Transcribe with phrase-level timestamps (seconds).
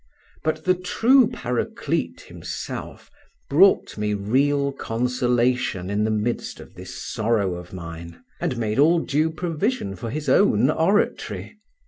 [0.43, 3.11] But the true Paraclete Himself
[3.51, 8.97] brought me real consolation in the midst of this sorrow of mine, and made all
[9.01, 11.59] due provision for His own oratory.